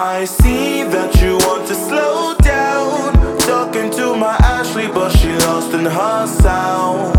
[0.00, 3.12] I see that you want to slow down.
[3.40, 7.16] Talking to my Ashley, but she lost in her sound.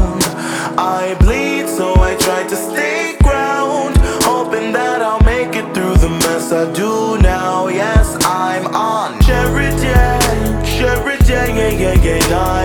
[0.79, 3.97] I bleed, so I try to stay ground.
[4.23, 7.67] Hoping that I'll make it through the mess I do now.
[7.67, 12.29] Yes, I'm on Sheridan, Sheridan, yeah, yeah, yeah.
[12.31, 12.58] I'm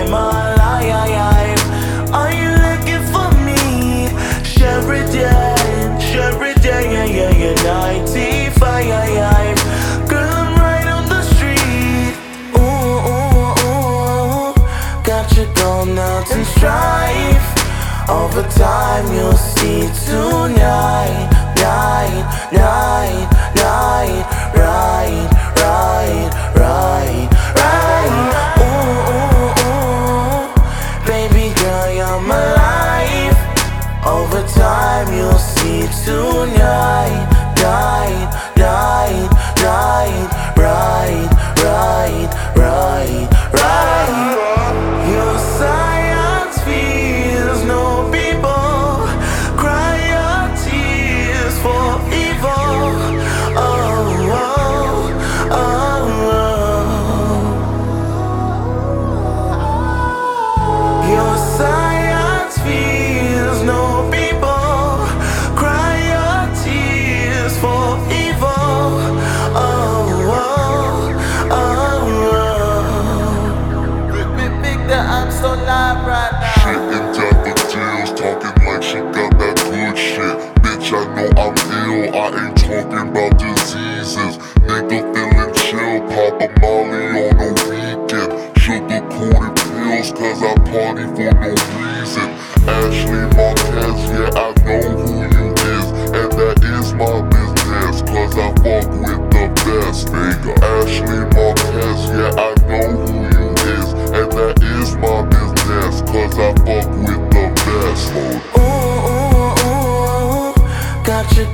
[16.25, 18.09] out and strife.
[18.09, 24.25] Over time, you'll see tonight, night, night, night,
[28.61, 29.47] ooh.
[31.07, 33.39] baby girl, you're my life.
[34.05, 37.04] Over time, you'll see tonight,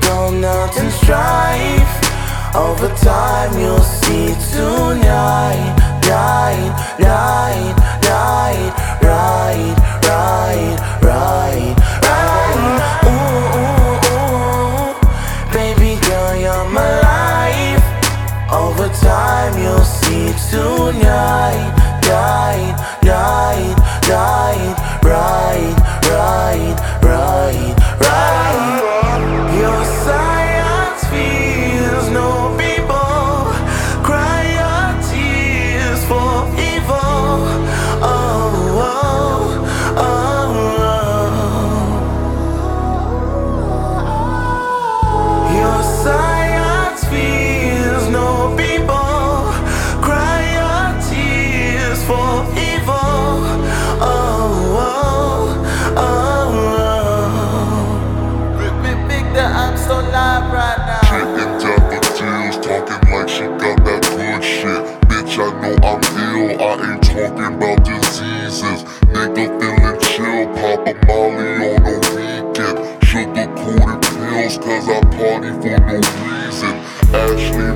[0.01, 1.93] going out and strife.
[2.55, 5.75] Over time, you'll see tonight,
[6.09, 7.50] night, night,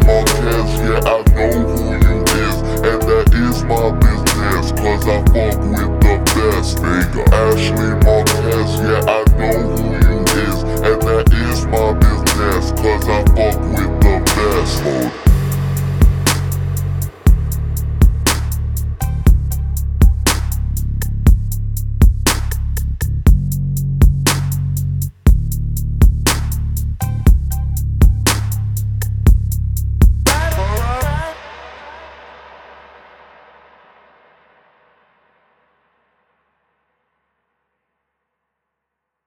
[0.06, 5.58] Marquez, yeah, I know who you is, and that is my business, cause I fuck
[5.66, 7.24] with the best, nigga.
[7.34, 8.05] Ashley